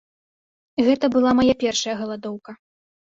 Гэта 0.87 1.05
была 1.15 1.35
мая 1.43 1.55
першая 1.65 1.95
галадоўка. 2.01 2.51